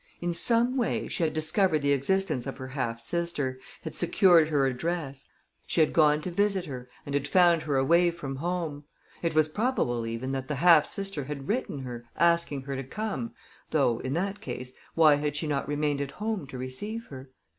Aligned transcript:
In 0.19 0.33
some 0.33 0.77
way, 0.77 1.07
she 1.07 1.21
had 1.21 1.31
discovered 1.33 1.83
the 1.83 1.91
existence 1.91 2.47
of 2.47 2.57
her 2.57 2.69
half 2.69 2.99
sister, 2.99 3.59
had 3.83 3.93
secured 3.93 4.49
her 4.49 4.65
address; 4.65 5.27
she 5.67 5.79
had 5.79 5.93
gone 5.93 6.21
to 6.21 6.31
visit 6.31 6.65
her 6.65 6.89
and 7.05 7.13
had 7.13 7.27
found 7.27 7.61
her 7.61 7.77
away 7.77 8.09
from 8.09 8.37
home 8.37 8.85
it 9.21 9.35
was 9.35 9.47
probable, 9.47 10.07
even, 10.07 10.31
that 10.31 10.47
the 10.47 10.55
half 10.55 10.87
sister 10.87 11.25
had 11.25 11.47
written 11.47 11.81
her, 11.81 12.03
asking 12.17 12.63
her 12.63 12.75
to 12.75 12.83
come 12.83 13.35
though, 13.69 13.99
in 13.99 14.13
that 14.13 14.41
case, 14.41 14.73
why 14.95 15.17
had 15.17 15.35
she 15.35 15.45
not 15.45 15.67
remained 15.67 16.01
at 16.01 16.09
home 16.17 16.47
to 16.47 16.57
receive 16.57 17.05
her? 17.11 17.29